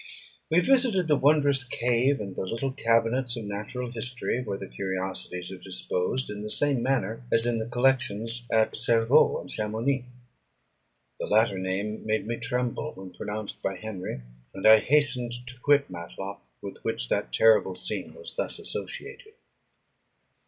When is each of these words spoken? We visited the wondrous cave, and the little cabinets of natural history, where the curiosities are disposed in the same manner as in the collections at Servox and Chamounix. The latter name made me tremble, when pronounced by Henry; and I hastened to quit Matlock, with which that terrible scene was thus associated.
We 0.49 0.61
visited 0.61 1.07
the 1.07 1.15
wondrous 1.15 1.63
cave, 1.63 2.19
and 2.19 2.35
the 2.35 2.47
little 2.47 2.71
cabinets 2.71 3.37
of 3.37 3.45
natural 3.45 3.91
history, 3.91 4.41
where 4.41 4.57
the 4.57 4.65
curiosities 4.65 5.51
are 5.51 5.59
disposed 5.59 6.27
in 6.31 6.41
the 6.41 6.49
same 6.49 6.81
manner 6.81 7.21
as 7.31 7.45
in 7.45 7.59
the 7.59 7.67
collections 7.67 8.47
at 8.51 8.71
Servox 8.71 9.39
and 9.41 9.47
Chamounix. 9.51 10.05
The 11.19 11.27
latter 11.27 11.59
name 11.59 12.03
made 12.03 12.25
me 12.25 12.37
tremble, 12.37 12.93
when 12.95 13.11
pronounced 13.13 13.61
by 13.61 13.75
Henry; 13.75 14.21
and 14.55 14.65
I 14.65 14.79
hastened 14.79 15.33
to 15.45 15.59
quit 15.59 15.87
Matlock, 15.91 16.41
with 16.63 16.83
which 16.83 17.07
that 17.09 17.31
terrible 17.31 17.75
scene 17.75 18.15
was 18.15 18.35
thus 18.35 18.57
associated. 18.57 19.35